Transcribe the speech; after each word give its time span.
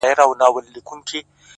ورته 0.07 0.25
نظمونه 0.39 0.69
ليكم’ 0.75 0.99